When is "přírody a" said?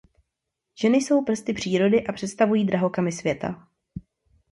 1.53-2.13